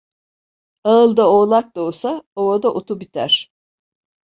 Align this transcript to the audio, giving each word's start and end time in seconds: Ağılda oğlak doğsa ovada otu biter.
Ağılda 0.83 1.29
oğlak 1.29 1.75
doğsa 1.75 2.23
ovada 2.35 2.73
otu 2.73 2.99
biter. 2.99 3.51